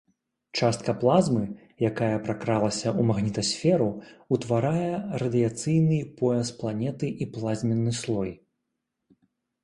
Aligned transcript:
Частка 0.59 0.93
плазмы, 1.01 1.41
якая 1.89 2.15
пракралася 2.27 2.87
ў 2.91 3.01
магнітасферу, 3.09 3.89
утварае 4.37 4.93
радыяцыйны 5.23 5.99
пояс 6.21 6.49
планеты 6.63 7.11
і 7.27 7.29
плазменны 7.35 7.93
слой. 7.99 8.31